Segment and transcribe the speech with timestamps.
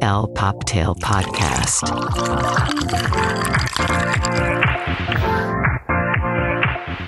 [0.00, 1.82] El Poptail Podcast.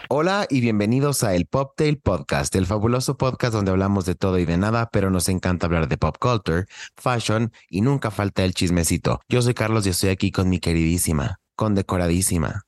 [0.09, 4.45] Hola y bienvenidos a el Poptail Podcast, el fabuloso podcast donde hablamos de todo y
[4.45, 6.67] de nada, pero nos encanta hablar de pop culture,
[6.97, 9.21] fashion y nunca falta el chismecito.
[9.29, 12.65] Yo soy Carlos y estoy aquí con mi queridísima, condecoradísima,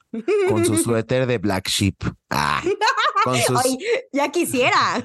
[0.49, 1.97] con su suéter de Black Sheep.
[2.31, 2.63] Ah,
[3.25, 3.59] con sus...
[3.65, 3.79] Ay,
[4.13, 5.03] ya quisiera.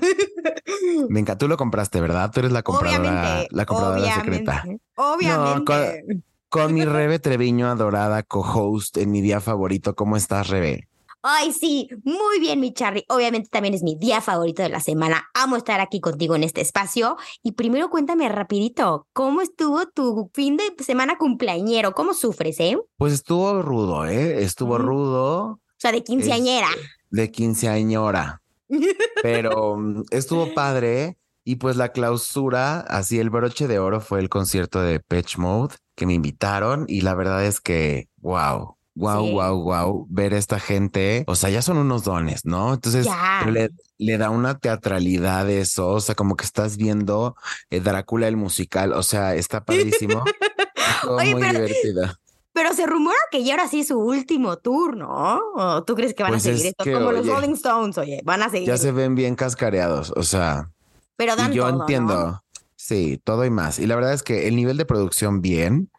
[1.10, 2.32] Me encanta, tú lo compraste, ¿verdad?
[2.32, 3.48] Tú eres la compradora, Obviamente.
[3.52, 4.64] la compradora obviamente, secreta.
[4.98, 5.64] Obviamente.
[5.66, 9.96] con- Con mi Rebe Treviño adorada co-host en mi día favorito.
[9.96, 10.88] ¿Cómo estás, Rebe?
[11.24, 13.04] Ay, sí, muy bien, mi Charlie.
[13.10, 15.26] Obviamente también es mi día favorito de la semana.
[15.34, 17.18] Amo estar aquí contigo en este espacio.
[17.44, 21.92] Y primero cuéntame rapidito, ¿cómo estuvo tu fin de semana cumpleañero?
[21.94, 22.78] ¿Cómo sufres, eh?
[22.78, 24.42] O Pues estuvo rudo, ¿eh?
[24.44, 26.70] Estuvo rudo sea, de quinceañera.
[27.10, 28.42] de quinceañora.
[29.22, 31.18] Pero mm, estuvo padre.
[31.50, 35.76] Y pues la clausura, así el broche de oro fue el concierto de Pitch Mode
[35.96, 36.84] que me invitaron.
[36.90, 39.32] Y la verdad es que, wow, wow, Sí.
[39.32, 41.24] wow, wow, ver a esta gente.
[41.26, 42.74] O sea, ya son unos dones, ¿no?
[42.74, 43.08] Entonces
[43.50, 45.88] le, le da una teatralidad eso.
[45.88, 47.38] O sea, como que estás viendo
[47.70, 48.92] eh, Drácula el musical.
[48.92, 50.26] O sea, está padrísimo.
[51.08, 52.20] Oye, muy pero- divertida.
[52.52, 55.40] Pero se rumora que ya ahora sí es su último tour, ¿no?
[55.56, 56.84] ¿O tú crees que van Pues a seguir es esto?
[56.84, 58.68] que, Como los Rolling Stones, oye, van a seguir.
[58.68, 60.12] Ya se ven bien cascareados.
[60.16, 60.72] O sea.
[61.18, 62.16] Pero dan Y yo todo, ¿no?
[62.16, 62.44] entiendo.
[62.76, 63.80] Sí, todo y más.
[63.80, 65.92] Y la verdad es que el nivel de producción bien,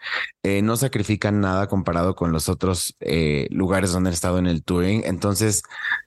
[0.43, 4.65] eh, no sacrifican nada comparado con los otros eh, lugares donde han estado en el
[4.65, 5.03] touring.
[5.05, 5.63] Entonces,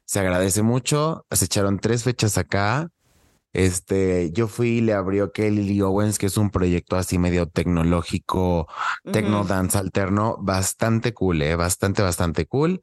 [0.06, 1.26] se agradece mucho.
[1.32, 2.90] Se echaron tres fechas acá.
[3.54, 7.48] Este, yo fui y le abrió Kelly Lee Owens, que es un proyecto así medio
[7.50, 8.68] tecnológico,
[9.12, 9.48] techno Ujú.
[9.48, 12.82] dance alterno, bastante cool, eh, bastante, bastante cool.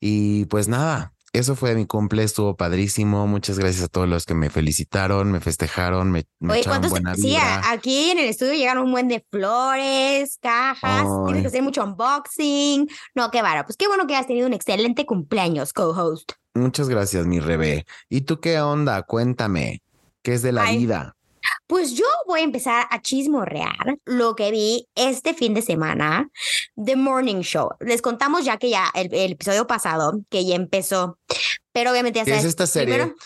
[0.00, 3.26] Y pues nada, eso fue mi cumple, estuvo padrísimo.
[3.26, 7.14] Muchas gracias a todos los que me felicitaron, me festejaron, me, me Oye, echaron buena
[7.14, 7.56] Sí, vibra.
[7.60, 11.40] a- aquí en el estudio llegaron un buen de flores, cajas, tienes Ay.
[11.42, 12.88] que hacer mucho unboxing.
[13.14, 13.64] No, qué vara.
[13.64, 16.32] Pues qué bueno que has tenido un excelente cumpleaños, co-host.
[16.54, 17.86] Muchas gracias, mi Rebe.
[18.08, 19.02] ¿Y tú qué onda?
[19.02, 19.82] Cuéntame,
[20.22, 20.78] ¿qué es de la Ay.
[20.78, 21.14] vida?
[21.68, 26.30] Pues yo voy a empezar a chismorrear lo que vi este fin de semana,
[26.82, 27.68] The Morning Show.
[27.80, 31.18] Les contamos ya que ya el, el episodio pasado, que ya empezó,
[31.72, 32.94] pero obviamente ya ¿Qué es sabes, esta serie?
[32.94, 33.16] primero-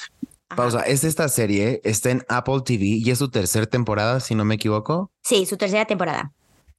[0.49, 0.57] Ajá.
[0.57, 4.45] Pausa, es esta serie, está en Apple TV y es su tercera temporada, si no
[4.45, 5.11] me equivoco.
[5.23, 6.33] Sí, su tercera temporada.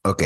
[0.04, 0.24] Ok,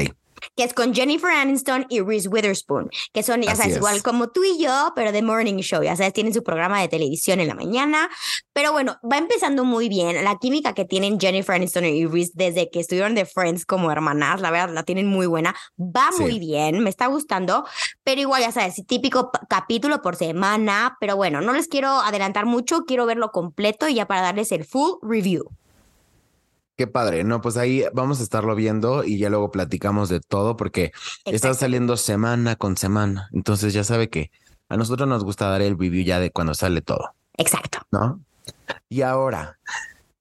[0.55, 3.77] que es con Jennifer Aniston y Reese Witherspoon, que son, ya Así sabes, es.
[3.77, 6.87] igual como tú y yo, pero de Morning Show, ya sabes, tienen su programa de
[6.87, 8.09] televisión en la mañana,
[8.53, 12.69] pero bueno, va empezando muy bien, la química que tienen Jennifer Aniston y Reese desde
[12.69, 16.21] que estuvieron de Friends como hermanas, la verdad, la tienen muy buena, va Sí.
[16.21, 17.65] muy bien, me está gustando,
[18.03, 22.85] pero igual, ya sabes, típico capítulo por semana, pero bueno, no les quiero adelantar mucho,
[22.85, 25.45] quiero verlo completo y ya para darles el full review.
[26.77, 27.23] Qué padre.
[27.23, 30.91] No, pues ahí vamos a estarlo viendo y ya luego platicamos de todo porque
[31.25, 33.29] está saliendo semana con semana.
[33.33, 34.31] Entonces ya sabe que
[34.69, 37.13] a nosotros nos gusta dar el review ya de cuando sale todo.
[37.37, 37.79] Exacto.
[37.91, 38.21] ¿no?
[38.89, 39.59] Y ahora,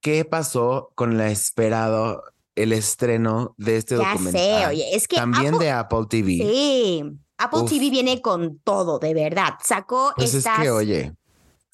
[0.01, 2.23] ¿qué pasó con la esperado,
[2.55, 4.41] el estreno de este Ya documental?
[4.43, 6.27] sé, oye, es que También Apple- de Apple TV.
[6.39, 7.05] Sí,
[7.39, 7.71] Apple Uf.
[7.71, 9.55] TV viene con todo, de verdad.
[9.63, 10.59] Sacó Pues estas.
[10.59, 11.13] es que, oye,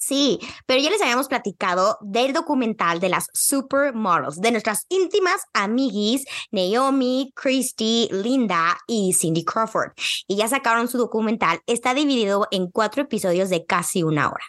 [0.05, 6.25] Sí, pero ya les habíamos platicado del documental de las supermodels, de nuestras íntimas amiguis
[6.51, 9.93] Naomi, Christy, Linda y Cindy Crawford.
[10.27, 11.61] Y ya sacaron su documental.
[11.69, 14.45] Está dividido en cuatro episodios de casi una hora.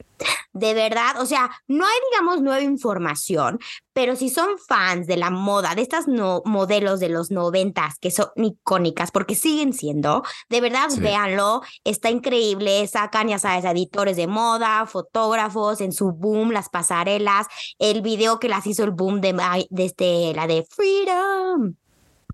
[0.53, 3.59] De verdad, o sea, no hay, digamos, nueva información,
[3.94, 8.12] pero si son fans de la moda, de estas no, modelos de los noventas que
[8.12, 11.00] son icónicas, porque siguen siendo, de verdad, Sí.
[11.00, 17.48] véanlo, está increíble, sacan, ya sabes, editores de moda, fotógrafos en su boom, las pasarelas,
[17.80, 19.36] el video que las hizo el boom de,
[19.78, 21.76] este, la de Freedom.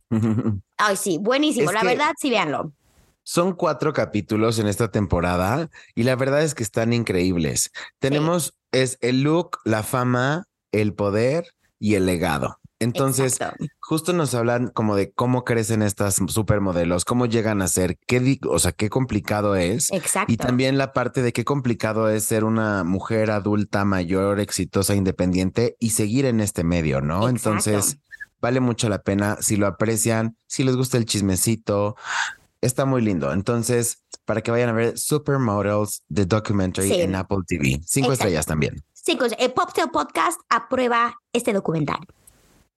[0.78, 2.74] Ay, sí, buenísimo, Es la verdad, sí, véanlo.
[3.24, 7.72] son cuatro capítulos en esta temporada y la verdad es que están increíbles.
[8.00, 11.48] Tenemos es el look, la fama, el poder
[11.80, 12.60] y el legado.
[12.82, 13.66] Entonces, Exacto.
[13.82, 18.58] justo nos hablan como de cómo crecen estas supermodelos, cómo llegan a ser, qué, o
[18.58, 19.92] sea, qué complicado es.
[19.92, 20.32] Exacto.
[20.32, 25.76] Y también la parte de qué complicado es ser una mujer adulta, mayor, exitosa, independiente
[25.80, 27.28] y seguir en este medio, ¿no?
[27.28, 27.50] Exacto.
[27.50, 27.98] Entonces,
[28.42, 31.98] vale mucho la pena si lo aprecian, si les gusta el chismecito.
[32.62, 33.34] Está muy lindo.
[33.34, 37.02] Entonces, para que vayan a ver Supermodels, The Documentary Sí.
[37.02, 37.82] en Apple TV.
[37.86, 38.14] Cinco Exacto.
[38.14, 38.84] estrellas también.
[39.04, 42.00] Chicos, el Poptail Podcast aprueba este documental.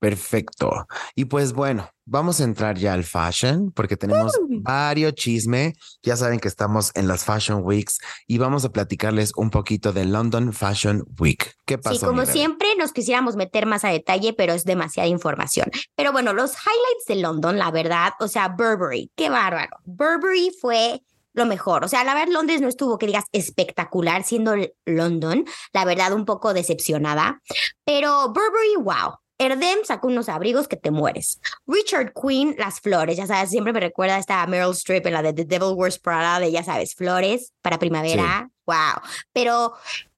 [0.03, 0.89] Perfecto.
[1.15, 5.75] Y pues bueno, vamos a entrar ya al fashion porque tenemos varios chisme.
[6.03, 10.05] Ya saben que estamos en las Fashion Weeks y vamos a platicarles un poquito de
[10.05, 11.55] London Fashion Week.
[11.67, 12.01] ¿Qué pasó?
[12.01, 15.71] Sí, como siempre nos quisiéramos meter más a detalle, pero es demasiada información.
[15.95, 19.77] Pero bueno, los highlights de London, la verdad, o sea, Burberry, qué bárbaro.
[19.85, 21.01] Burberry fue
[21.35, 21.85] lo mejor.
[21.85, 25.45] O sea, la verdad, Londres no estuvo, que digas, espectacular siendo London.
[25.73, 27.41] La verdad, un poco decepcionada.
[27.85, 29.19] Pero Burberry, wow.
[29.39, 31.41] Erdem sacó unos abrigos que te mueres.
[31.67, 35.23] Richard Quinn, las flores, ya sabes, siempre me recuerda a esta Meryl Streep en la
[35.23, 38.51] de The Devil Wears Prada, de ya sabes, flores para primavera.
[38.67, 39.03] Wow.
[39.33, 39.75] Pero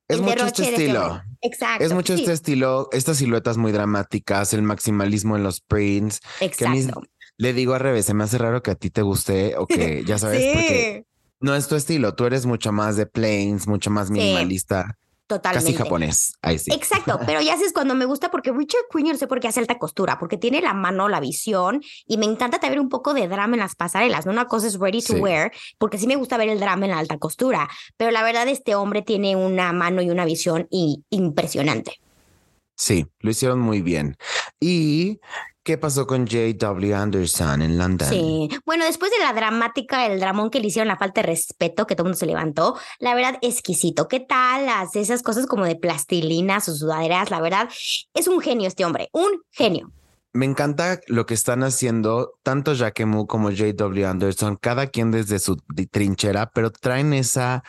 [0.09, 1.23] Es el mucho este estilo.
[1.41, 1.85] Exacto.
[1.85, 6.21] Es mucho sí, este estilo, estas siluetas muy dramáticas, el maximalismo en los prints.
[6.39, 7.03] Que a mí Exacto.
[7.37, 10.05] Le digo al revés, se me hace raro que a ti te guste o que
[10.05, 12.15] ya sabes, porque sí, no es tu estilo.
[12.15, 14.97] Tú eres mucho más de plains, mucho más minimalista,
[15.27, 15.67] totalmente.
[15.73, 16.35] casi japonés.
[16.43, 16.71] Ahí sí.
[16.73, 19.49] Exacto, pero ya sabes cuando me gusta porque Richard Quinn, yo no sé por qué
[19.49, 23.15] hace alta costura, porque tiene la mano, la visión y me encanta también un poco
[23.15, 24.33] de drama en las pasarelas, ¿no?
[24.33, 25.21] Una cosa es ready to Sí.
[25.21, 28.47] wear, porque sí me gusta ver el drama en la alta costura, pero la verdad
[28.49, 32.01] este hombre tiene una mano y una visión y impresionante.
[32.77, 34.17] Sí, lo hicieron muy bien.
[34.61, 35.21] ¿Y
[35.65, 36.95] qué pasó con J.W.
[36.95, 38.09] Anderson en London?
[38.09, 38.49] Sí.
[38.65, 41.97] Bueno, después de la dramática, el dramón que le hicieron, la falta de respeto, que
[41.97, 44.07] todo el mundo se levantó, la verdad, exquisito.
[44.07, 47.31] ¿Qué tal las esas cosas como de plastilina, sus sudaderas?
[47.31, 47.69] La verdad,
[48.13, 49.91] es un genio este hombre, un genio.
[50.35, 54.05] Me encanta lo que están haciendo tanto Jacquemus como J.W.
[54.05, 55.57] Anderson, cada quien desde su
[55.93, 57.63] trinchera, pero traen esa,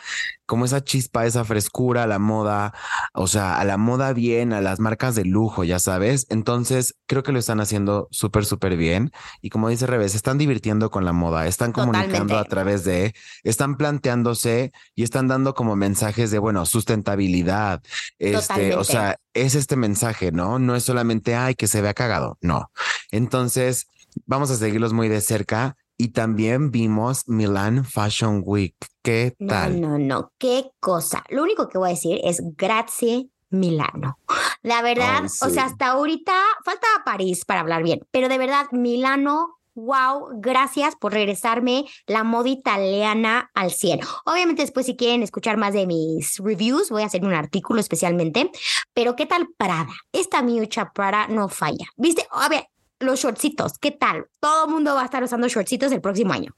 [0.45, 2.73] como esa chispa, esa frescura a la moda,
[3.13, 6.27] o sea, a la moda bien, a las marcas de lujo, ya sabes.
[6.29, 9.11] Entonces, creo que lo están haciendo súper, súper bien.
[9.41, 12.35] Y como dice Revés, están divirtiendo con la moda, están comunicando Totalmente.
[12.35, 13.13] a través de,
[13.43, 17.81] están planteándose y están dando como mensajes de, bueno, sustentabilidad.
[18.19, 20.59] Este, o sea, es este mensaje, ¿no?
[20.59, 22.71] No es solamente, ay, que se vea cagado, no.
[23.11, 23.87] Entonces,
[24.25, 25.75] vamos a seguirlos muy de cerca.
[25.97, 28.75] Y también vimos Milan Fashion Week.
[29.05, 29.79] ¿Qué No, tal?
[29.79, 31.23] no, no, qué cosa.
[31.29, 34.17] Lo único que voy a decir es grazie Milano.
[34.63, 36.33] La verdad, Ay, o sea, hasta ahorita
[36.65, 42.49] falta París para hablar bien, pero de verdad, Milano, wow, gracias por regresarme la moda
[42.49, 43.99] italiana al 100.
[44.25, 48.49] Obviamente después si quieren escuchar más de mis reviews, voy a hacer un artículo especialmente,
[48.93, 49.87] pero ¿qué tal Prada?
[50.11, 51.85] Esta miucha Prada no falla.
[51.95, 52.27] ¿Viste?
[52.31, 52.65] A ver,
[52.99, 54.25] los shortcitos, ¿qué tal?
[54.39, 56.53] Todo el mundo va a estar usando shortcitos el próximo año.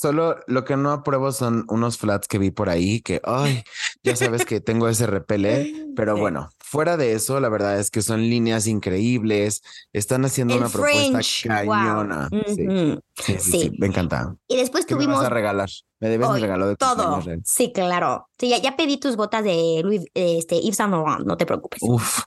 [0.00, 3.62] Solo lo que no apruebo son unos flats que vi por ahí que, ay,
[4.02, 8.00] ya sabes que tengo ese repele, pero bueno, fuera de eso, la verdad es que
[8.00, 9.60] son líneas increíbles,
[9.92, 11.20] están haciendo El una propuesta
[11.66, 11.74] wow.
[11.74, 12.30] cañona.
[12.46, 14.34] Sí, sí, sí, me encanta.
[14.48, 15.68] Y después ¿Qué me tuvimos vas a regalar?
[15.98, 17.22] Me debes Hoy, regalo de todo.
[17.44, 18.26] Sí, claro.
[18.38, 21.78] Sí, ya, ya pedí tus botas de Louis, este, Yves Saint Laurent, no te preocupes.
[21.82, 22.22] Uf,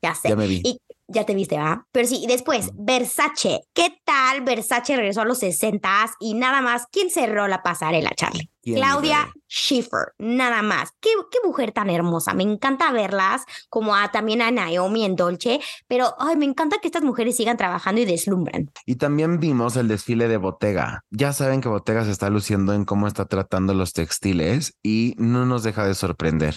[0.00, 0.28] ya sé.
[0.28, 0.62] ya me vi.
[0.64, 1.86] Y ya te viste, ¿va?
[1.90, 3.62] Pero sí, y después, Versace.
[3.72, 4.42] ¿Qué tal?
[4.42, 5.88] Versace regresó a los 60
[6.20, 6.86] y nada más.
[6.92, 8.50] ¿Quién cerró la pasarela, Charlie?
[8.62, 9.32] ¿Quién, mi Claudia?
[9.48, 10.90] Schiffer, nada más.
[11.00, 12.34] Qué, qué mujer tan hermosa.
[12.34, 16.88] Me encanta verlas, como a, también a Naomi en Dolce, pero ay, me encanta que
[16.88, 18.70] estas mujeres sigan trabajando y deslumbran.
[18.84, 21.04] Y también vimos el desfile de Bottega.
[21.10, 25.46] Ya saben que Bottega se está luciendo en cómo está tratando los textiles y no
[25.46, 26.56] nos deja de sorprender.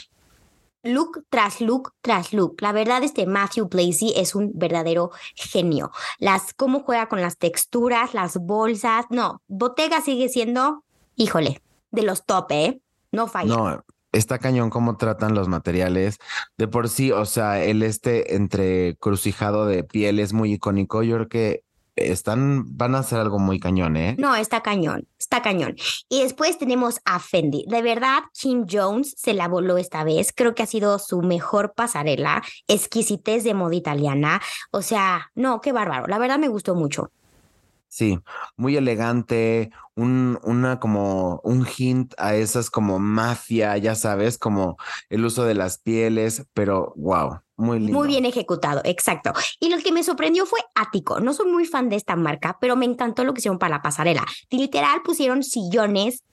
[0.83, 2.57] Look tras look tras look.
[2.61, 5.91] La verdad, este Matthew Blazy es un verdadero genio.
[6.19, 9.05] Las, cómo juega con las texturas, las bolsas.
[9.09, 10.83] No, Bottega sigue siendo,
[11.15, 11.61] híjole,
[11.91, 12.81] de los top, ¿eh?
[13.11, 13.55] No falla.
[13.55, 16.17] No, está cañón cómo tratan los materiales.
[16.57, 21.03] De por sí, o sea, el este entre crucijado de piel es muy icónico.
[21.03, 21.63] Yo creo que
[21.95, 24.15] están, van a hacer algo muy cañón, ¿eh?
[24.17, 25.75] No, está cañón, está cañón.
[26.09, 27.65] Y después tenemos a Fendi.
[27.67, 30.33] De verdad, Kim Jones se la voló esta vez.
[30.35, 34.41] Creo que ha sido su mejor pasarela, exquisitez de moda italiana.
[34.71, 36.07] O sea, no, qué bárbaro.
[36.07, 37.11] La verdad me gustó mucho.
[37.87, 38.19] Sí,
[38.55, 44.77] muy elegante, un, una como un hint a esas como mafia, ya sabes, como
[45.09, 47.97] el uso de las pieles, pero wow, muy lindo.
[47.97, 49.31] Muy bien ejecutado, exacto.
[49.59, 51.19] Y lo que me sorprendió fue Ático.
[51.19, 53.81] No soy muy fan de esta marca, pero me encantó lo que hicieron para la
[53.81, 54.25] pasarela.
[54.49, 56.23] Literal pusieron sillones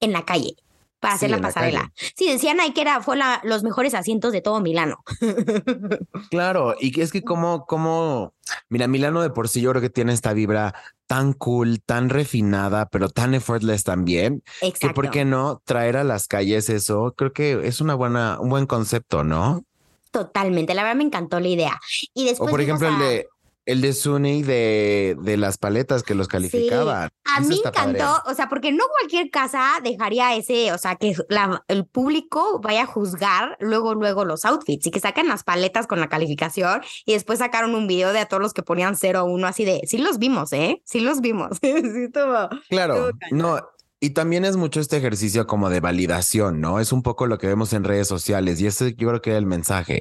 [0.00, 0.56] en la calle
[0.98, 1.92] para Sí, hacer la pasarela.
[2.16, 4.96] sí, decían ahí que era, fue la- los mejores asientos de todo Milano.
[6.30, 8.34] Claro, y que es que como, como,
[8.68, 10.74] mira, Milano de por sí yo creo que tiene esta vibra
[11.06, 14.94] tan cool, tan refinada, pero tan effortless también, que Exacto.
[14.94, 18.66] por qué no traer a las calles eso, creo que es una buena, un buen
[18.66, 19.62] concepto, ¿no?
[20.16, 20.74] Totalmente.
[20.74, 21.80] La verdad me encantó la idea.
[22.14, 23.28] Y O después por vimos ejemplo el de
[23.66, 27.08] El de Sunny de, de las paletas que los calificaban.
[27.24, 27.90] A Eso mí me padre.
[27.98, 32.60] encantó, o sea, porque no cualquier casa dejaría ese, o sea, que la- el público
[32.62, 36.80] vaya a juzgar luego, luego los outfits y que saquen las paletas con la calificación
[37.04, 39.64] y después sacaron un video de a todos los que ponían 0 o 1 así
[39.64, 40.80] de, sí los vimos, ¿eh?
[40.84, 41.58] Sí los vimos.
[41.60, 43.68] sí, estuvo- Claro, Estuvo no.
[43.98, 46.80] Y también es mucho este ejercicio como de validación, ¿no?
[46.80, 49.38] Es un poco lo que vemos en redes sociales y ese yo creo que era
[49.38, 50.00] el mensaje,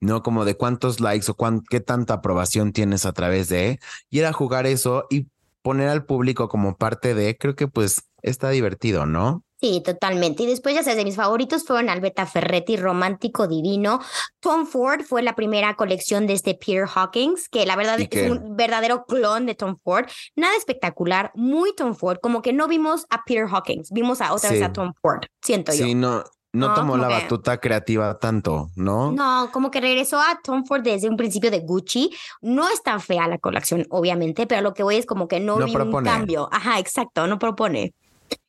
[0.00, 0.22] ¿no?
[0.22, 4.32] Como de cuántos likes o cuán, qué tanta aprobación tienes a través de, y era
[4.32, 5.28] jugar eso y
[5.60, 9.44] poner al público como parte de, creo que pues está divertido, ¿no?
[9.64, 10.42] Sí, totalmente.
[10.42, 13.98] Y después, ya sabes, de mis favoritos fueron Alberta Ferretti, Romántico Divino.
[14.40, 18.08] Tom Ford fue la primera colección de este Pierre Hawkins, que la verdad ¿Y es
[18.10, 18.30] qué?
[18.30, 20.04] un verdadero clon de Tom Ford.
[20.36, 24.50] Nada espectacular, muy Tom Ford, como que no vimos a Pierre Hawkins, vimos a otra
[24.50, 25.86] vez a Tom Ford, siento yo.
[25.86, 26.18] Sí, no,
[26.52, 29.12] no, No, tomó la que- batuta creativa tanto, ¿no?
[29.12, 32.10] No, como que regresó a Tom Ford desde un principio de Gucci.
[32.42, 35.58] No es tan fea la colección, obviamente, pero lo que voy es como que no,
[35.58, 36.10] No vi propone.
[36.10, 36.48] un cambio.
[36.52, 37.94] Ajá, exacto, no propone.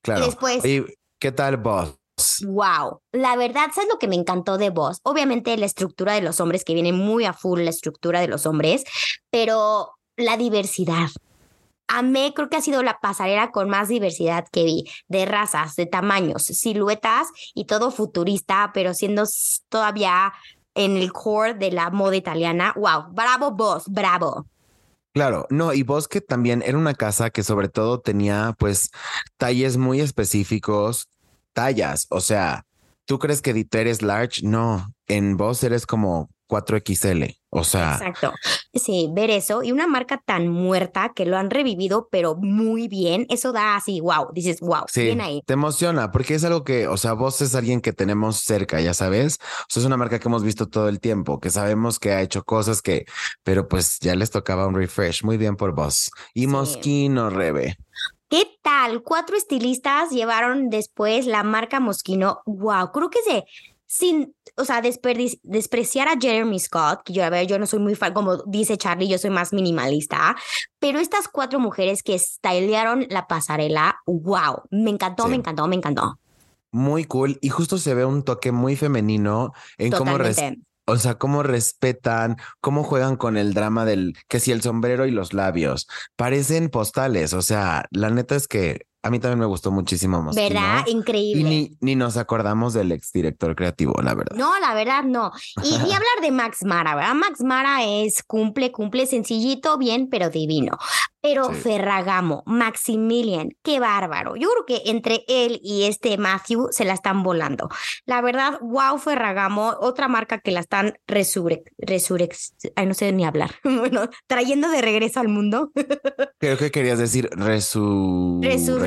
[0.01, 0.25] Claro.
[0.25, 0.85] después- Oye,
[1.19, 1.97] ¿qué tal vos?
[2.45, 4.99] Wow, la verdad, ¿sabes lo que me encantó de vos?
[5.03, 8.45] Obviamente la estructura de los hombres, que viene muy a full la estructura de los
[8.45, 8.83] hombres,
[9.29, 11.09] pero la diversidad.
[11.87, 15.85] Amé, creo que ha sido la pasarela con más diversidad que vi, de razas, de
[15.85, 19.23] tamaños, siluetas y todo futurista, pero siendo
[19.69, 20.33] todavía
[20.73, 22.73] en el core de la moda italiana.
[22.75, 24.47] Wow, bravo vos, bravo.
[25.15, 28.89] Claro, no, y Bosque también era una casa que sobre todo tenía pues
[29.37, 31.07] talles muy específicos,
[31.53, 32.65] tallas, o sea,
[33.05, 34.41] ¿tú crees que Dieter eres large?
[34.45, 38.33] No, en vos eres como 4XL, o sea, Exacto.
[38.73, 43.25] Sí, ver eso y una marca tan muerta que lo han revivido, pero muy bien,
[43.29, 45.41] eso da así, wow, dices, wow, sí, bien ahí.
[45.45, 48.93] te emociona porque es algo que, o sea, vos es alguien que tenemos cerca, ya
[48.93, 52.11] sabes, o sea, es una marca que hemos visto todo el tiempo, que sabemos que
[52.11, 53.05] ha hecho cosas que,
[53.43, 56.11] pero pues ya les tocaba un refresh, muy bien por vos.
[56.33, 56.47] Y Sí.
[56.47, 57.77] Mosquino, Rebe.
[58.27, 59.03] ¿Qué tal?
[59.03, 62.41] Cuatro estilistas llevaron después la marca Moschino.
[62.45, 63.45] Wow, creo que se
[63.97, 67.95] sin, o sea, despreciar a Jeremy Scott, que yo, a ver, yo no soy muy
[67.95, 70.35] fan, como dice Charlie, yo soy más minimalista,
[70.79, 75.29] pero estas cuatro mujeres que stylearon la pasarela, wow, me encantó, Sí.
[75.29, 76.19] me encantó, me encantó.
[76.71, 80.61] Muy cool y justo se ve un toque muy femenino en cómo Totalmente.
[80.87, 85.11] O sea, cómo respetan, cómo juegan con el drama del que si el sombrero y
[85.11, 87.33] los labios parecen postales.
[87.33, 90.49] O sea, la neta es que a mí también me gustó muchísimo Moschino.
[90.49, 90.87] ¿Verdad?
[90.87, 91.41] Increíble.
[91.41, 94.35] Y ni, ni nos acordamos del exdirector creativo, la verdad.
[94.35, 95.31] No, la verdad no.
[95.63, 97.13] Y, y hablar de Max Mara, ¿verdad?
[97.13, 100.79] Max Mara es cumple, cumple sencillito, bien, pero divino.
[101.21, 101.55] Pero Sí.
[101.55, 104.35] Ferragamo, Maximilian, qué bárbaro.
[104.35, 107.67] Yo creo que entre él y este Matthew se la están volando.
[108.05, 113.23] La verdad, wow, Ferragamo, otra marca que la están resurrec, resurrex, ay, no sé ni
[113.25, 113.51] hablar.
[113.85, 115.71] Bueno, trayendo de regreso al mundo.
[116.39, 117.29] Creo que querías decir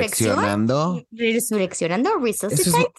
[0.09, 1.03] resurreccionando.
[1.11, 2.93] Resurreccionando, es, resuscitate.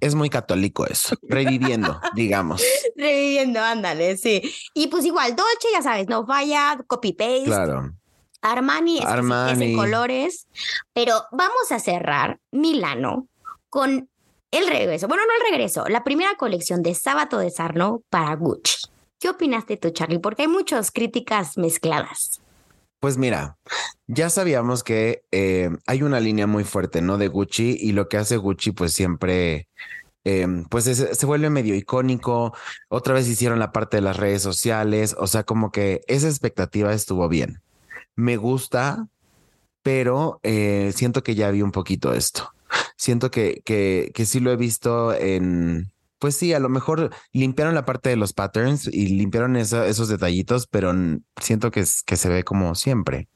[0.00, 1.16] es muy católico eso.
[1.22, 2.62] Reviviendo, digamos.
[2.96, 4.42] Reviviendo, ándale, sí.
[4.74, 7.44] Y pues igual, Dolce, ya sabes, no falla, copy-paste.
[7.44, 7.92] Claro.
[8.42, 9.72] Armani, es, Armani.
[9.72, 10.46] en colores.
[10.92, 13.28] Pero vamos a cerrar Milano
[13.68, 14.08] con
[14.50, 15.08] el regreso.
[15.08, 18.88] Bueno, no el regreso, la primera colección de Sábado de Sarno para Gucci.
[19.18, 20.18] ¿Qué opinaste tú, Charlie?
[20.18, 22.40] Porque hay muchas críticas mezcladas.
[23.00, 23.58] Pues mira,
[24.06, 27.18] ya sabíamos que eh, hay una línea muy fuerte, ¿no?
[27.18, 29.68] De Gucci y lo que hace Gucci, pues siempre,
[30.24, 32.54] eh, pues es- se vuelve medio icónico.
[32.88, 36.92] Otra vez hicieron la parte de las redes sociales, o sea, como que esa expectativa
[36.94, 37.62] estuvo bien.
[38.16, 39.08] Me gusta,
[39.82, 42.52] pero eh, siento que ya vi un poquito esto.
[42.96, 47.74] Siento que, que, que sí lo he visto en, pues sí, a lo mejor limpiaron
[47.74, 50.92] la parte de los patterns y limpiaron esos detallitos, pero
[51.40, 53.28] siento que, que se ve como siempre.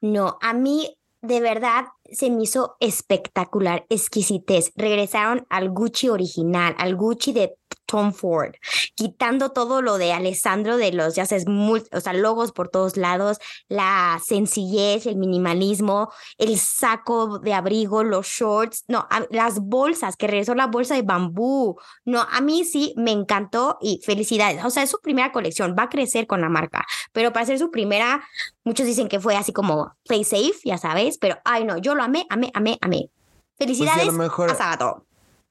[0.00, 4.72] No, a mí de verdad se me hizo espectacular, exquisitez.
[4.76, 8.52] Regresaron al Gucci original, al Gucci de Tom Ford,
[8.94, 13.38] quitando todo lo de Alessandro de los, ya sabes, o sea, logos por todos lados,
[13.68, 20.26] la sencillez, el minimalismo, el saco de abrigo, los shorts, no, a- las bolsas, que
[20.26, 21.76] regresó la bolsa de bambú.
[22.04, 24.64] No, a mí sí me encantó y felicidades.
[24.64, 27.58] O sea, es su primera colección, va a crecer con la marca, pero para ser
[27.58, 28.22] su primera,
[28.64, 32.02] muchos dicen que fue así como play safe, ya sabes, pero ay no, yo lo
[32.02, 33.10] amé, amé, amé, amé.
[33.58, 35.06] Felicidades Pues lo mejor- a Sábado.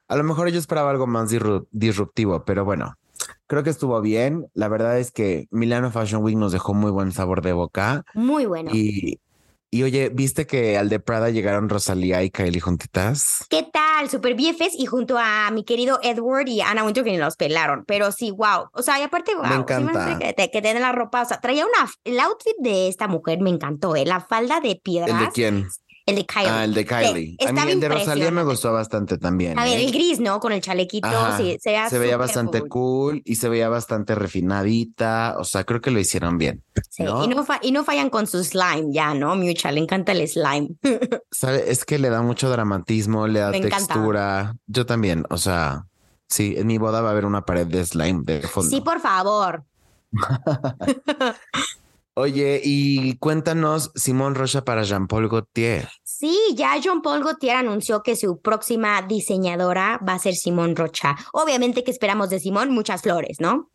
[0.08, 2.96] A lo mejor yo esperaba algo más disru- disruptivo, pero bueno,
[3.48, 4.48] creo que estuvo bien.
[4.54, 8.46] La verdad es que Milano Fashion Week nos dejó muy buen sabor de boca Muy
[8.46, 8.72] bueno.
[8.74, 9.20] y,
[9.72, 13.46] Y oye, ¿viste que al de Prada llegaron Rosalía y Kylie juntitas?
[13.50, 14.10] ¿Qué tal?
[14.10, 17.84] Super BFs y junto a mi querido Edward y Anna Wintour que ni los pelaron.
[17.86, 18.70] Pero sí, wow.
[18.72, 19.44] O sea, y aparte, wow.
[19.48, 20.18] Me encanta.
[20.20, 21.24] que, te, que te den la ropa.
[21.24, 21.90] O sea, traía una.
[22.06, 24.06] El outfit de esta mujer me encantó, ¿eh?
[24.06, 25.10] La falda de piedras.
[25.20, 25.68] ¿El de quién?
[26.08, 26.50] El de Kylie.
[26.50, 27.36] Ah, el de Kylie.
[27.40, 29.58] Sí, a mí el de Rosalía me gustó bastante también.
[29.58, 29.86] A ver, ¿eh?
[29.86, 30.40] el gris, ¿no?
[30.40, 31.08] Con el chalequito,
[31.38, 32.70] sí, se veía, se veía súper bastante cool.
[32.70, 35.36] cool y se veía bastante refinadita.
[35.40, 36.64] O sea, creo que lo hicieron bien.
[36.92, 37.24] Sí, ¿no?
[37.24, 39.36] Y, no fa- y no fallan con su slime ya, ¿no?
[39.36, 40.76] Mucha, le encanta el slime.
[41.32, 41.72] ¿Sabe?
[41.72, 43.78] Es que le da mucho dramatismo, le da Me encanta.
[43.78, 44.56] textura.
[44.68, 45.88] Yo también, o sea,
[46.30, 48.70] sí, en mi boda va a haber una pared de slime de fondo.
[48.70, 49.64] Sí, por favor.
[52.18, 55.90] Oye, y cuéntanos, Simón Rocha para Jean-Paul Gaultier.
[56.04, 61.18] Sí, ya John Paul Gaultier anunció que su próxima diseñadora va a ser Simón Rocha.
[61.34, 63.70] Obviamente que esperamos de Simón muchas flores, ¿no?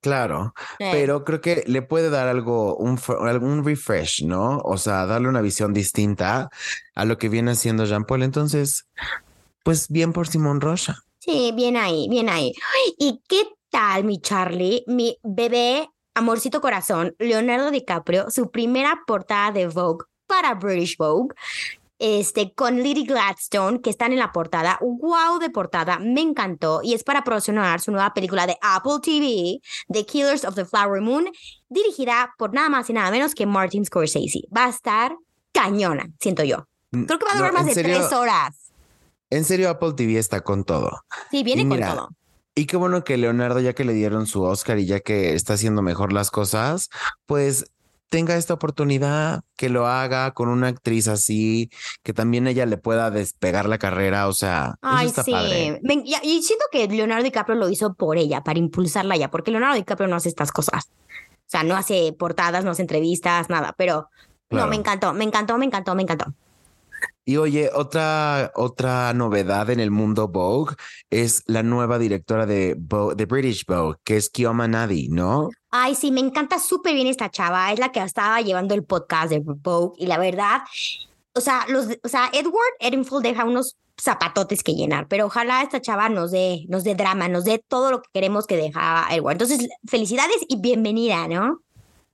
[0.00, 4.58] Claro, Eh, pero creo que le puede dar algo, un, algún refresh, ¿no?
[4.64, 6.50] O sea, darle una visión distinta
[6.94, 8.22] a lo que viene haciendo Jean-Paul.
[8.22, 8.86] Entonces,
[9.62, 10.96] pues bien por Simón Rocha.
[11.18, 12.52] Sí, bien ahí, bien ahí.
[12.98, 14.84] ¿Y qué tal, mi Charlie?
[14.86, 21.34] Mi bebé, amorcito corazón, Leonardo DiCaprio, su primera portada de Vogue para British Vogue,
[21.98, 24.78] este, con Lily Gladstone, que están en la portada.
[24.80, 25.38] ¡Wow!
[25.38, 26.80] de portada, me encantó.
[26.82, 31.00] Y es para promocionar su nueva película de Apple TV, The Killers of the Flower
[31.00, 31.26] Moon,
[31.68, 34.42] dirigida por nada más y nada menos que Martin Scorsese.
[34.54, 35.14] Va a estar
[35.52, 36.66] cañona, siento yo.
[36.90, 38.56] Creo que va a durar No, más de serio- tres horas.
[39.30, 41.04] En serio, Apple TV está con todo.
[41.30, 42.08] Sí, viene Y con mira, todo.
[42.54, 45.54] Y qué bueno que Leonardo, ya que le dieron su Oscar y ya que está
[45.54, 46.88] haciendo mejor las cosas,
[47.26, 47.66] pues
[48.10, 51.68] tenga esta oportunidad, que lo haga con una actriz así,
[52.04, 54.28] que también ella le pueda despegar la carrera.
[54.28, 55.32] O sea, Ay, eso está sí.
[55.32, 55.80] padre.
[55.82, 59.74] Me- y- siento que Leonardo DiCaprio lo hizo por ella, para impulsarla ya, porque Leonardo
[59.74, 60.90] DiCaprio no hace estas cosas.
[61.10, 64.08] O sea, no hace portadas, no hace entrevistas, nada, pero
[64.50, 66.32] no, me encantó, me encantó, me encantó, me encantó.
[67.24, 70.74] Y oye, otra, otra novedad en el mundo Vogue
[71.10, 75.48] es la nueva directora de, Vogue- de British Vogue, que es Kioma Nadi, ¿no?
[75.70, 79.30] Ay, sí, me encanta súper bien esta chava, es la que estaba llevando el podcast
[79.30, 80.62] de Vogue y la verdad,
[81.34, 85.80] o sea, los, o sea, Edward Edenfield deja unos zapatotes que llenar, pero ojalá esta
[85.80, 89.32] chava nos dé, nos dé drama, nos dé todo lo que queremos que dejaba Edward.
[89.40, 91.60] Entonces, felicidades y bienvenida, ¿no?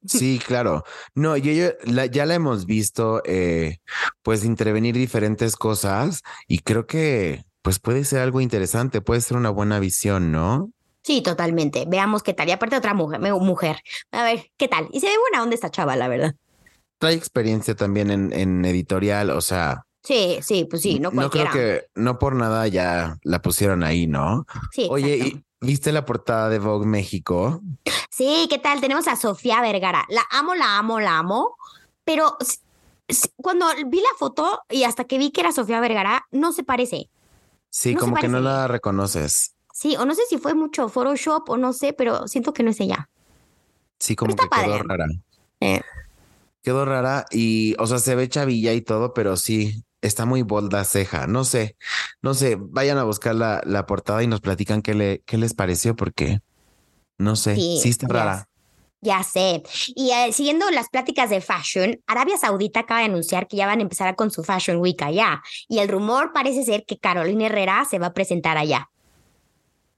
[0.06, 0.82] Sí, claro.
[1.14, 3.78] No, y ella la- ya la hemos visto, eh,
[4.22, 9.50] pues intervenir diferentes cosas y creo que, pues puede ser algo interesante, puede ser una
[9.50, 10.70] buena visión, ¿no?
[11.02, 11.84] Sí, totalmente.
[11.88, 12.48] Veamos qué tal.
[12.48, 13.76] Y aparte otra mujer, mujer.
[14.12, 14.88] A ver, ¿qué tal?
[14.92, 16.34] Y se ve buena onda esta chava, la verdad.
[16.98, 21.44] Trae experiencia también en, en editorial, o sea, Sí, sí, pues sí, no no creo
[21.44, 21.50] cualquiera.
[21.52, 24.46] que, no por nada ya la pusieron ahí, ¿no?
[24.72, 25.16] Sí, Oye.
[25.18, 27.60] ¿y viste la portada de Vogue México?
[28.10, 28.80] Sí, ¿qué tal?
[28.80, 30.04] Tenemos a Sofía Vergara.
[30.08, 31.56] La amo, la amo, la amo.
[32.04, 32.36] Pero
[33.36, 37.08] cuando vi la foto y hasta que vi que era Sofía Vergara, no se parece.
[37.68, 39.54] Sí, No como que no la reconoces.
[39.72, 42.70] Sí, o no sé si fue mucho Photoshop o no sé, pero siento que no
[42.70, 43.08] es ella.
[43.98, 45.06] Sí, como que quedó rara.
[45.60, 45.80] Eh.
[46.62, 50.84] Quedó rara y, o sea, se ve chavilla y todo, pero sí, está muy bolda
[50.84, 51.26] ceja.
[51.26, 51.76] No sé,
[52.22, 55.54] no sé, vayan a buscar la, la portada y nos platican qué, le, qué les
[55.54, 56.40] pareció, porque
[57.18, 58.46] no sé, sí, está ya rara.
[59.02, 59.62] Ya sé.
[59.94, 63.78] Y eh, siguiendo las pláticas de fashion, Arabia Saudita acaba de anunciar que ya van
[63.78, 65.42] a empezar con su Fashion Week allá.
[65.68, 68.90] Y el rumor parece ser que Carolina Herrera se va a presentar allá.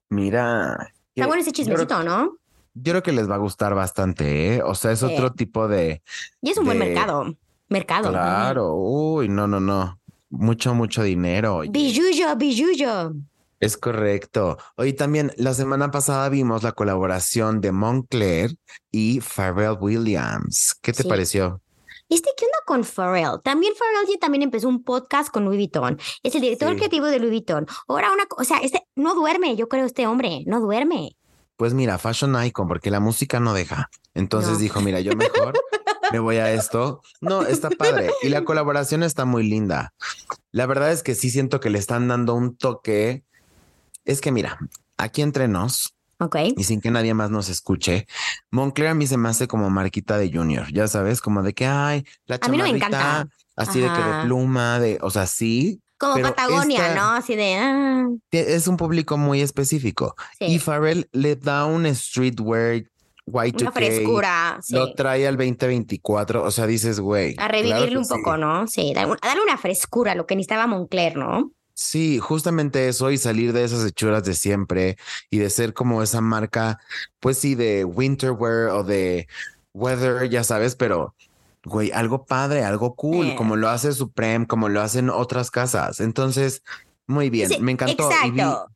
[0.09, 0.93] Mira.
[1.15, 2.37] Está bueno ese creo- chismecito, ¿no?
[2.75, 4.63] Yo creo que les va a gustar bastante, ¿eh?
[4.63, 5.07] O sea, es Sí.
[5.07, 6.03] otro tipo de...
[6.41, 7.35] Y es un buen mercado.
[7.73, 8.11] Mercado.
[8.11, 9.99] Claro, uy, no, no, no.
[10.31, 11.57] Mucho, mucho dinero.
[11.57, 11.71] oye.
[11.71, 13.13] Billuyo, billuyo.
[13.61, 14.59] Es correcto.
[14.77, 18.55] Hoy también, la semana pasada vimos la colaboración de Moncler
[18.91, 20.75] y Pharrell Williams.
[20.83, 21.09] ¿Qué te Sí.
[21.09, 21.61] pareció?
[22.09, 23.41] Este, ¿qué onda con Pharrell?
[23.43, 25.99] También Pharrell ya también empezó un podcast con Louis Vuitton.
[26.23, 26.77] Es el director Sí.
[26.77, 27.67] creativo de Louis Vuitton.
[27.89, 31.17] Ahora una, o sea, este no duerme, yo creo este hombre, no duerme.
[31.57, 33.89] Pues mira, Fashion Icon, porque la música no deja.
[34.15, 34.59] Entonces No.
[34.59, 35.53] dijo, mira, yo mejor
[36.13, 37.03] me voy a esto.
[37.21, 38.11] No, está padre.
[38.23, 39.93] Y la colaboración está muy linda.
[40.51, 43.25] La verdad es que sí siento que le están dando un toque.
[44.05, 44.59] Es que mira,
[44.99, 46.37] aquí entre nos Ok.
[46.57, 48.07] y sin que nadie más nos escuche,
[48.51, 51.67] Moncler a mí se me hace como marquita de Junior, ya sabes, como de que,
[51.67, 53.29] ay, la A mí no me chamarrita, encanta.
[53.57, 54.23] así de que de Ajá.
[54.23, 57.11] pluma, de, o sea, sí, Como Patagonia, esta- ¿no?
[57.13, 60.15] Así de, ah, es un público muy específico.
[60.39, 60.47] sí.
[60.47, 62.85] Y Pharrell le da un streetwear
[63.27, 63.63] Y2K.
[63.63, 64.75] una frescura, sí.
[64.75, 66.43] Lo trae al 2024.
[66.43, 67.35] O sea, dices, güey.
[67.39, 68.15] A revivirle claro un sí.
[68.15, 68.67] poco, ¿no?
[68.67, 71.53] Sí, darle, darle una frescura, lo que necesitaba Moncler, ¿no?
[71.75, 74.99] Sí, justamente eso y salir de esas hechuras de siempre
[75.31, 76.79] y de ser como esa marca,
[77.19, 79.27] pues sí, de winter wear o de
[79.73, 81.15] weather, ya sabes, pero
[81.65, 83.35] güey, algo padre, algo cool, Eh.
[83.37, 86.01] como lo hace Supreme, como lo hacen otras casas.
[86.01, 86.63] Entonces,
[87.07, 88.11] muy bien, Sí, me encantó.
[88.11, 88.67] Exacto.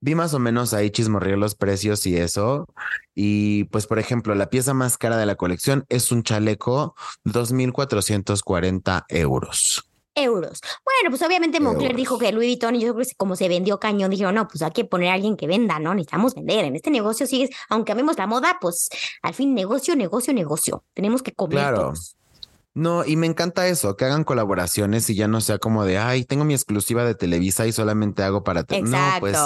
[0.00, 2.66] Vi más o menos ahí chismorrear los precios y eso.
[3.14, 9.04] Y pues, por ejemplo, la pieza más cara de la colección es un chaleco 2.440
[9.08, 9.88] euros.
[10.14, 10.60] euros.
[10.84, 11.96] Bueno, pues obviamente Moncler Euros.
[11.96, 14.62] dijo que Louis Vuitton y yo creo que como se vendió cañón, dijeron, no, pues
[14.62, 15.94] hay que poner a alguien que venda, ¿no?
[15.94, 16.64] Necesitamos vender.
[16.64, 18.88] En este negocio sigues, aunque amemos la moda, pues
[19.22, 20.84] al fin negocio, negocio, negocio.
[20.94, 21.76] Tenemos que comer Claro.
[21.78, 22.16] todos.
[22.74, 26.24] No, y me encanta eso, que hagan colaboraciones y ya no sea como de, ay,
[26.24, 28.64] tengo mi exclusiva de Televisa y solamente hago para...
[28.64, 28.82] te-".
[28.82, 29.36] No, pues.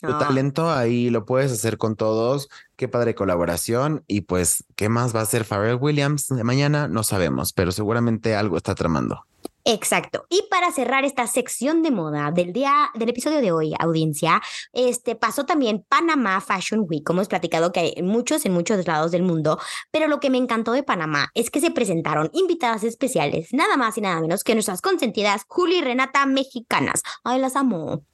[0.00, 0.18] Tu No.
[0.18, 2.48] talento ahí lo puedes hacer con todos.
[2.76, 4.04] Qué padre colaboración.
[4.06, 6.88] Y pues, ¿qué más va a hacer Pharrell Williams de mañana?
[6.88, 9.24] No sabemos, pero seguramente algo está tramando.
[9.64, 10.24] Exacto.
[10.30, 14.40] Y para cerrar esta sección de moda del día, del episodio de hoy, audiencia,
[14.72, 18.86] este pasó también Panamá Fashion Week, como hemos platicado que hay en muchos, en muchos
[18.86, 19.58] lados del mundo,
[19.90, 23.98] pero lo que me encantó de Panamá es que se presentaron invitadas especiales, nada más
[23.98, 27.02] y nada menos que nuestras consentidas Juli y Renata mexicanas.
[27.22, 28.04] Ay, las amo.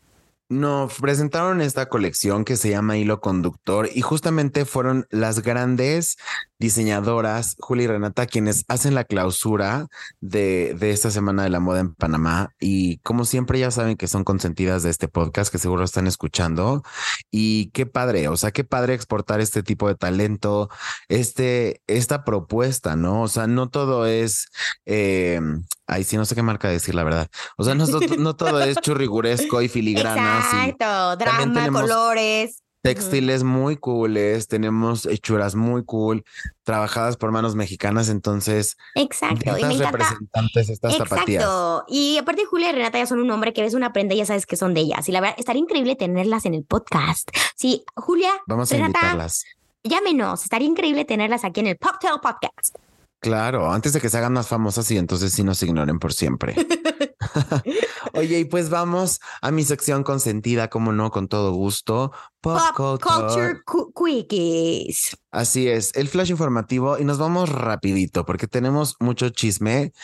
[0.51, 6.19] No, presentaron esta colección que se llama Hilo Conductor y justamente fueron las grandes
[6.65, 9.87] diseñadoras, Juli y Renata, quienes hacen la clausura
[10.21, 12.55] de, de esta Semana de la Moda en Panamá.
[12.59, 16.83] Y como siempre ya saben que son consentidas de este podcast que seguro están escuchando.
[17.31, 20.71] Y qué padre, o sea, qué padre exportar este tipo de talento,
[21.09, 23.23] este, esta propuesta, ¿no?
[23.23, 24.47] O sea, no todo es...
[24.87, 25.41] Eh,
[25.87, 27.29] Ay, sí, no sé qué marca decir, la verdad.
[27.59, 32.64] O sea, no, no todo es churriguresco y filigranas y Exacto, drama, tenemos colores.
[32.85, 36.23] Textiles muy cooles, tenemos hechuras muy cool,
[36.65, 39.57] trabajadas por manos mexicanas, entonces Exacto.
[39.59, 39.91] Y me encanta.
[39.91, 41.43] representantes estas zapatillas.
[41.43, 41.85] Exacto.
[41.89, 44.27] Y aparte Julia y Renata ya son un hombre que ves una prenda y ya
[44.27, 45.09] sabes que son de ellas.
[45.09, 47.31] Y la verdad, estaría increíble tenerlas en el podcast.
[47.57, 49.45] Sí, Julia, Vamos a Renata, invitarlas.
[49.83, 50.45] llámenos.
[50.45, 52.77] Estaría increíble tenerlas aquí en el Poptail Podcast.
[53.25, 56.55] Claro, antes de que se hagan más famosas y entonces sí nos ignoren por siempre.
[58.13, 62.13] Oye, y pues vamos a mi sección consentida, como no, con todo gusto.
[62.43, 63.25] Pop, Pop culture.
[63.27, 65.17] Culture Cu- Quickies.
[65.31, 69.95] Así es, el flash informativo y nos vamos rapidito porque tenemos mucho chisme.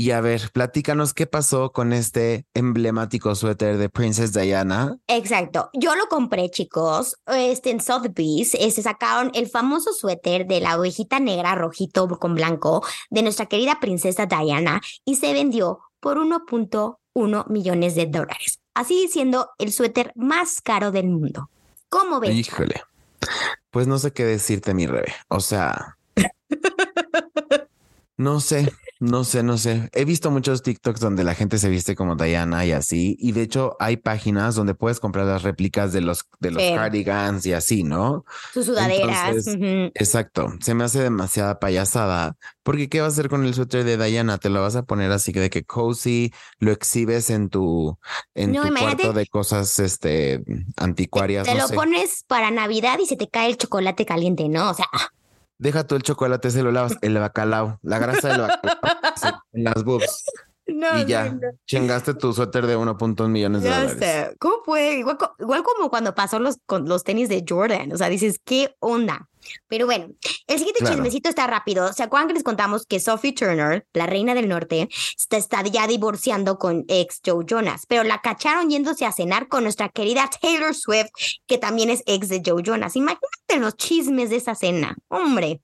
[0.00, 4.96] Y a ver, platícanos qué pasó con este emblemático suéter de Princess Diana.
[5.08, 5.70] Exacto.
[5.72, 7.16] Yo lo compré, chicos.
[7.26, 12.36] Este en Sotheby's eh, se sacaron el famoso suéter de la ovejita negra rojito con
[12.36, 18.60] blanco de nuestra querida princesa Diana y se vendió por 1.1 millones de dólares.
[18.74, 21.50] Así siendo el suéter más caro del mundo.
[21.88, 22.36] ¿Cómo ves?
[22.36, 22.82] Híjole.
[23.72, 25.12] Pues no sé qué decirte, mi rebe.
[25.26, 25.98] O sea,
[28.16, 29.88] no sé, no sé, no sé.
[29.92, 33.16] He visto muchos TikToks donde la gente se viste como Diana y así.
[33.20, 36.74] Y de hecho hay páginas donde puedes comprar las réplicas de los, de los Sí.
[36.74, 38.24] cardigans y así, ¿no?
[38.52, 39.46] Sus sudaderas.
[39.46, 39.92] Entonces.
[39.94, 40.52] Exacto.
[40.60, 42.36] Se me hace demasiada payasada.
[42.64, 44.38] Porque ¿qué vas a hacer con el suéter de Diana?
[44.38, 47.96] Te lo vas a poner así que de que cozy, lo exhibes en tu,
[48.34, 50.42] en No, tu cuarto de cosas este
[50.76, 51.46] anticuarias.
[51.46, 51.74] Te no lo sé.
[51.74, 54.70] pones para Navidad y se te cae el chocolate caliente, ¿no?
[54.70, 55.08] O sea, ah,
[55.58, 58.78] Deja tú el chocolate, se lo lavas, el bacalao, la grasa del bacalao
[59.52, 60.24] en las boobs.
[60.66, 63.98] no, y ya, chingaste tu suéter de 1.1 millones de Ya dólares.
[63.98, 64.36] sé.
[64.38, 64.98] ¿Cómo puede?
[64.98, 67.90] Igual, co- igual como cuando pasó los, con los tenis de Jordan.
[67.92, 69.28] O sea, dices, ¿qué onda?
[69.66, 70.08] Pero bueno,
[70.48, 70.96] el siguiente Claro.
[70.96, 71.92] chismecito está rápido.
[71.92, 75.86] ¿Se acuerdan que les contamos que Sophie Turner, la reina del norte, está, está ya
[75.86, 77.84] divorciando con ex Joe Jonas?
[77.86, 81.10] Pero la cacharon yéndose a cenar con nuestra querida Taylor Swift,
[81.46, 82.96] que también es ex de Joe Jonas.
[82.96, 84.96] Imagínate los chismes de esa cena.
[85.08, 85.60] Hombre.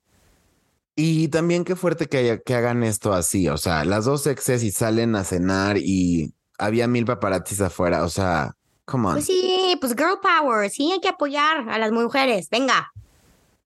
[0.97, 4.63] Y también qué fuerte que, haya- que hagan esto así, o sea, las dos exes
[4.63, 8.53] y salen a cenar y había mil paparazzis afuera, o sea,
[8.85, 9.13] come on.
[9.15, 10.71] Pues sí, pues girl power.
[10.71, 12.49] Sí, hay que apoyar a las mujeres.
[12.49, 12.93] Venga.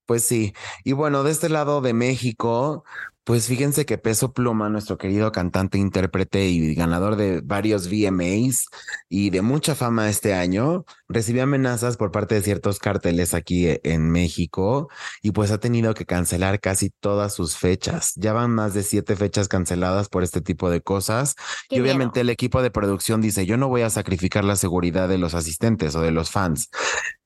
[0.09, 0.55] Pues sí.
[0.85, 2.83] Y bueno, de este lado de México,
[3.29, 8.65] pues fíjense que Peso Pluma, nuestro querido cantante, intérprete y ganador de varios VMAs
[9.11, 13.83] y de mucha fama este año, recibió amenazas por parte de ciertos carteles aquí e-
[13.85, 14.89] en México
[15.21, 18.15] y pues ha tenido que cancelar casi todas sus fechas.
[18.17, 21.35] Ya van más de siete fechas canceladas por este tipo de cosas.
[21.69, 21.85] Qué y miedo.
[21.85, 25.35] obviamente el equipo de producción dice, yo no voy a sacrificar la seguridad de los
[25.35, 26.71] asistentes o de los fans.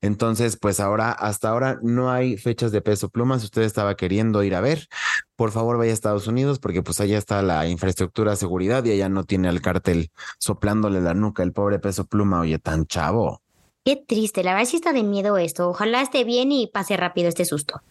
[0.01, 3.39] Entonces, pues ahora, hasta ahora no hay fechas de peso pluma.
[3.39, 4.89] Si usted estaba queriendo ir a ver,
[5.35, 8.91] por favor vaya a Estados Unidos porque pues allá está la infraestructura de seguridad y
[8.91, 12.41] allá no tiene al cártel soplándole la nuca el pobre peso pluma.
[12.41, 13.41] Oye, tan chavo.
[13.85, 15.69] Qué triste, la verdad sí está de miedo esto.
[15.69, 17.81] Ojalá esté bien y pase rápido este susto.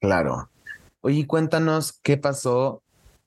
[0.00, 0.50] Claro.
[1.00, 2.82] Oye, cuéntanos qué pasó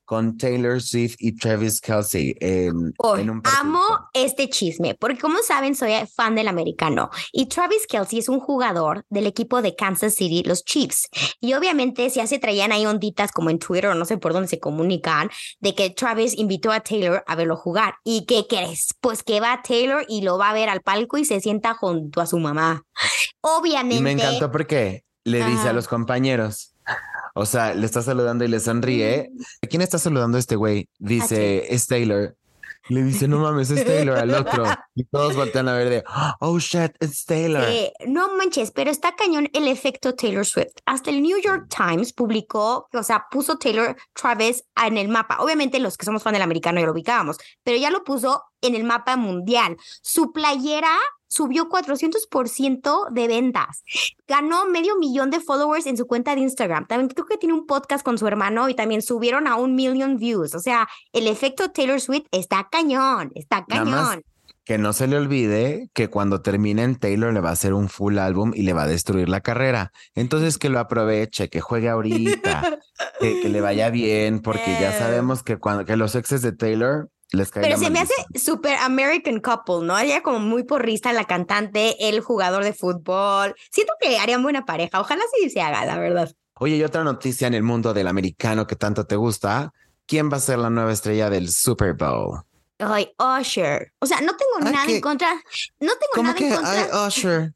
[0.09, 3.79] con Taylor Swift y Travis Kelsey en, Oh, en un amo
[4.15, 7.11] este chisme, porque como saben, soy fan del americano.
[7.31, 11.09] Y Travis Kelsey es un jugador del equipo de Kansas City, los Chiefs.
[11.39, 14.47] Y obviamente ya se traían ahí onditas como en Twitter o no sé por dónde
[14.47, 17.93] se comunican, de que Travis invitó a Taylor a verlo jugar.
[18.03, 18.95] ¿Y qué crees?
[19.01, 22.19] Pues que va Taylor y lo va a ver al palco y se sienta junto
[22.19, 22.81] a su mamá.
[23.41, 23.97] Obviamente.
[23.97, 26.73] Y me encantó porque le dice a los compañeros,
[27.39, 29.31] o sea, le está saludando y le sonríe.
[29.63, 30.89] ¿A quién está saludando este güey?
[30.97, 32.35] Dice, es Taylor.
[32.89, 34.65] Le dice, no mames, es Taylor al otro.
[34.95, 36.03] Y todos voltean a ver de,
[36.39, 37.63] oh shit, it's Taylor.
[37.67, 40.73] Eh, no manches, pero está cañón el efecto Taylor Swift.
[40.85, 45.37] Hasta el New York Times publicó, o sea, puso Taylor Travis en el mapa.
[45.39, 48.75] Obviamente los que somos fan del americano ya lo ubicábamos, pero ya lo puso en
[48.75, 49.77] el mapa mundial.
[50.01, 50.95] Su playera
[51.29, 53.83] subió 400% de ventas.
[54.27, 56.87] Ganó medio millón de followers en su cuenta de Instagram.
[56.87, 60.17] También creo que tiene un podcast con su hermano y también subieron a un million
[60.17, 60.55] views.
[60.55, 64.23] O sea, el efecto Taylor Swift está cañón, está cañón.
[64.65, 68.19] Que no se le olvide que cuando terminen Taylor le va a hacer un full
[68.19, 69.91] álbum y le va a destruir la carrera.
[70.13, 72.79] Entonces que lo aproveche, que juegue ahorita,
[73.19, 77.09] que, que le vaya bien, porque ya sabemos que cuando que los exes de Taylor
[77.31, 79.97] les Pero se me hace super American couple, ¿no?
[79.97, 83.55] Ella como muy porrista, la cantante, el jugador de fútbol.
[83.71, 84.99] Siento que harían buena pareja.
[84.99, 86.33] Ojalá sí se haga, la verdad.
[86.55, 89.71] Oye, y otra noticia en el mundo del americano que tanto te gusta.
[90.05, 92.41] ¿Quién va a ser la nueva estrella del Super Bowl?
[92.79, 93.93] Ay, Usher.
[93.99, 95.33] O sea, no tengo Ay, nada en contra.
[95.79, 96.71] No tengo ¿Cómo nada que en contra.
[96.71, 97.53] ay, Usher?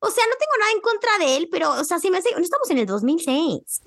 [0.00, 2.32] O sea, no tengo nada en contra de él, pero, o sea, si me hace.
[2.32, 3.82] No estamos en el 2006.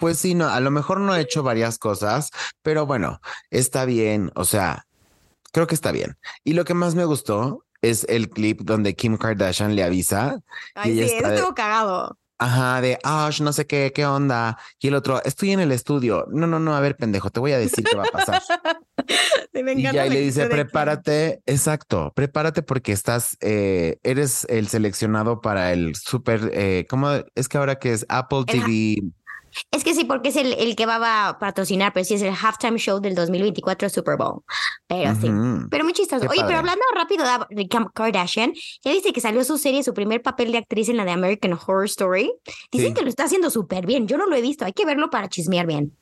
[0.00, 2.30] Pues sí, no, a lo mejor no ha hecho varias cosas,
[2.62, 4.30] pero bueno, está bien.
[4.36, 4.86] O sea,
[5.52, 6.16] creo que está bien.
[6.44, 10.38] Y lo que más me gustó es el clip donde Kim Kardashian le avisa,
[10.74, 12.16] Ay, Y sí, eso de- estuvo cagado.
[12.38, 14.58] Ajá, de Ash, no sé qué, qué onda.
[14.80, 16.26] Y el otro, estoy en el estudio.
[16.30, 18.42] No, no, no, a ver, pendejo, te voy a decir qué va a pasar.
[19.54, 25.40] Sí, me Y ya le dice, prepárate, exacto, prepárate porque estás, eh, eres el seleccionado
[25.40, 27.10] para el super, eh, ¿cómo?
[27.34, 29.12] Es que ahora que es Apple El TV.
[29.70, 32.34] Es que sí, porque es el, el que va a patrocinar, pero sí es el
[32.34, 34.42] halftime show del 2024 Super Bowl.
[34.86, 35.30] Pero sí.
[35.70, 36.22] Pero muy chistoso.
[36.22, 36.46] Qué Oye, padre.
[36.48, 38.52] pero hablando rápido de, Kim Kardashian,
[38.84, 41.52] ya dice que salió su serie, su primer papel de actriz en la de American
[41.52, 42.32] Horror Story.
[42.72, 42.94] Dicen Sí.
[42.94, 44.06] que lo está haciendo súper bien.
[44.08, 44.64] Yo no lo he visto.
[44.64, 45.96] Hay que verlo para chismear bien.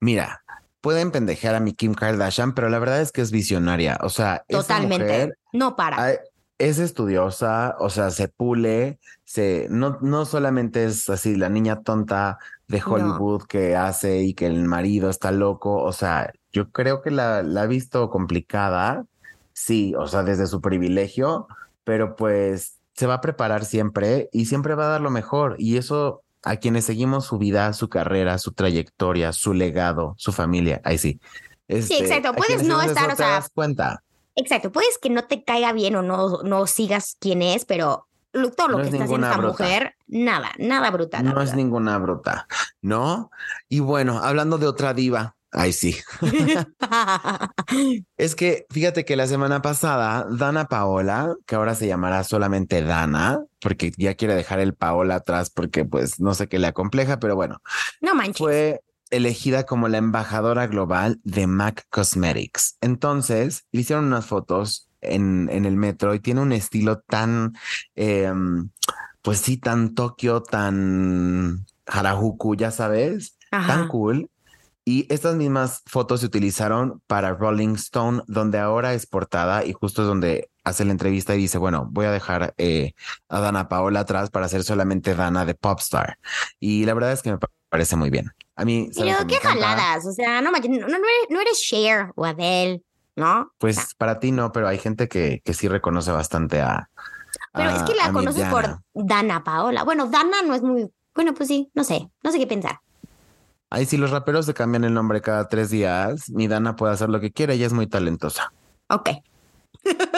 [0.00, 0.42] Mira,
[0.80, 3.98] pueden pendejear a mi Kim Kardashian, pero la verdad es que es visionaria.
[4.02, 5.04] O sea, Totalmente.
[5.04, 6.12] mujer, no para.
[6.58, 12.38] es estudiosa, o sea, se pule, se, no, no solamente es así la niña tonta
[12.68, 12.86] de No.
[12.92, 15.82] Hollywood que hace y que el marido está loco.
[15.82, 19.04] O sea, yo creo que la, la ha visto complicada,
[19.52, 21.46] sí, o sea, desde su privilegio,
[21.84, 25.56] pero pues se va a preparar siempre y siempre va a dar lo mejor.
[25.58, 30.80] Y eso a quienes seguimos su vida, su carrera, su trayectoria, su legado, su familia,
[30.84, 31.20] ahí sí.
[31.68, 34.02] Este, exacto, puedes no estar, o te sea, das cuenta.
[34.36, 34.70] Exacto.
[34.70, 38.68] Puedes que no te caiga bien o no, no sigas quién es, pero lo- todo
[38.68, 39.64] lo No que es está haciendo esta bruta.
[39.64, 41.24] mujer, nada, nada brutal.
[41.24, 42.46] la No es ninguna bruta,
[42.80, 43.30] ¿no?
[43.68, 45.96] Y bueno, hablando de otra diva, ay sí,
[48.16, 53.44] es que fíjate que la semana pasada, Dana Paola, que ahora se llamará solamente Dana,
[53.60, 57.36] porque ya quiere dejar el Paola atrás porque pues no sé qué le acompleja, pero
[57.36, 57.62] bueno,
[58.00, 58.38] no manches.
[58.38, 62.76] fue elegida como la embajadora global de MAC Cosmetics.
[62.80, 67.54] Entonces, le hicieron unas fotos en, en el metro y tiene un estilo tan,
[67.94, 68.70] em,
[69.26, 73.66] pues sí, tan Tokio, tan Harajuku, ya sabes, Ajá.
[73.66, 74.30] tan cool.
[74.84, 80.02] Y estas mismas fotos se utilizaron para Rolling Stone, donde ahora es portada y justo
[80.02, 82.92] es donde hace la entrevista y dice, bueno, voy a dejar eh,
[83.28, 86.20] a Dana Paola atrás para ser solamente Dana de Popstar.
[86.60, 88.30] Y la verdad es que me pa- parece muy bien.
[88.54, 92.80] A mí, ¿sabes Pero qué jaladas, o sea, no no, no, eres, Cher o Adele,
[93.16, 93.50] ¿no?
[93.58, 96.90] Pues para ti no, pero hay gente que, que sí reconoce bastante a.
[97.56, 98.78] Pero es que la mi conoces por.
[98.94, 99.82] Dana Paola.
[99.84, 102.80] Bueno, Dana no es muy, bueno, pues sí, no sé, no sé qué pensar.
[103.70, 107.08] Ay, si los raperos se cambian el nombre cada tres días, mi Dana puede hacer
[107.08, 108.52] lo que quiera, ella es muy talentosa,
[108.88, 109.10] Ok.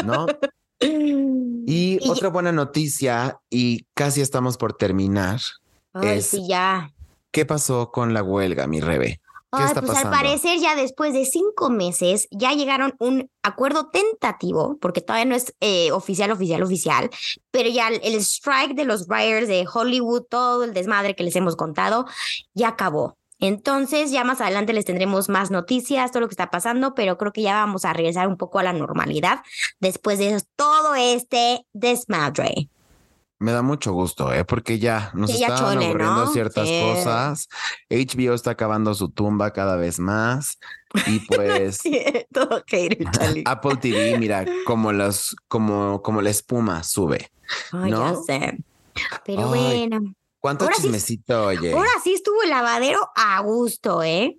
[0.04, 0.26] ¿no?
[0.80, 5.40] Y, Y- otra buena noticia, y casi estamos por terminar.
[5.92, 6.92] Ay, es- sí, ya.
[7.30, 9.20] ¿Qué pasó con la huelga, mi Rebe?
[9.50, 10.14] ¿Qué Ay, está pues pasando?
[10.14, 15.34] al parecer ya después de cinco meses ya llegaron un acuerdo tentativo, porque todavía no
[15.34, 17.10] es eh, oficial, oficial, oficial,
[17.50, 21.34] pero ya el, el strike de los writers de Hollywood, todo el desmadre que les
[21.36, 22.06] hemos contado,
[22.52, 23.16] ya acabó.
[23.40, 27.32] Entonces ya más adelante les tendremos más noticias, todo lo que está pasando, pero creo
[27.32, 29.42] que ya vamos a regresar un poco a la normalidad
[29.80, 32.68] después de todo este desmadre.
[33.40, 34.44] Me da mucho gusto, ¿eh?
[34.44, 36.32] porque ya nos Sí, ya estaban chole, ocurriendo ¿no?
[36.32, 36.80] ciertas Sí.
[36.82, 37.48] cosas.
[37.88, 40.58] HBO está acabando su tumba cada vez más.
[41.06, 41.80] Y pues
[42.32, 42.64] todo.
[43.44, 47.30] Apple TV, mira, como las, como, como la espuma sube.
[47.72, 48.12] Ay, ¿no?
[48.12, 48.58] ya sé.
[49.24, 51.72] Pero Ay, bueno, ¿Cuánto Ahora sí- chismecito, oye?
[51.72, 54.36] ahora sí estuvo el lavadero a gusto, ¿eh?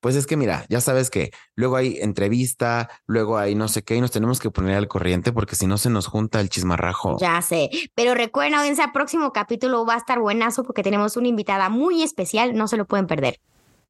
[0.00, 3.96] Pues es que mira, ya sabes que luego hay entrevista, luego hay no sé qué,
[3.96, 7.16] y nos tenemos que poner al corriente porque si no se nos junta el chismarrajo.
[7.18, 7.70] Ya sé.
[7.94, 12.54] Pero recuerden, audiencia, próximo capítulo va a estar buenazo porque tenemos una invitada muy especial.
[12.54, 13.40] No se lo pueden perder.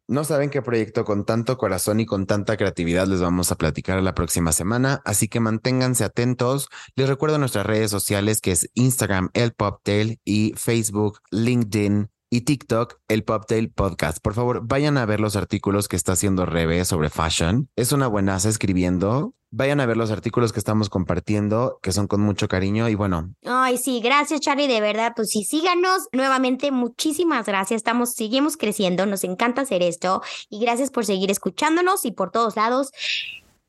[0.08, 4.00] No saben qué proyecto con tanto corazón y con tanta creatividad les vamos a platicar
[4.00, 6.68] la próxima semana, así que manténganse atentos.
[6.94, 12.98] Les recuerdo nuestras redes sociales que es Instagram El Poptail y Facebook, LinkedIn y TikTok
[13.08, 14.18] El Poptail Podcast.
[14.18, 17.70] Por favor, vayan a ver los artículos que está haciendo Rebe sobre fashion.
[17.76, 19.32] Es una buenaza escribiendo.
[19.50, 23.32] Vayan a ver los artículos que estamos compartiendo, que son con mucho cariño y bueno,
[23.46, 25.14] Ay, sí, gracias, Charlie, de verdad.
[25.16, 26.70] Pues sí, síganos nuevamente.
[26.72, 27.78] Muchísimas gracias.
[27.78, 29.06] Estamos, seguimos creciendo.
[29.06, 30.20] Nos encanta hacer esto.
[30.50, 32.90] Y gracias por seguir escuchándonos y por todos lados.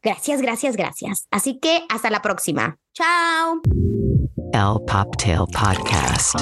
[0.04, 1.28] Gracias, gracias, gracias.
[1.32, 2.78] Así que hasta la próxima.
[2.94, 3.62] Chao.
[4.54, 6.36] El Poptail Podcast.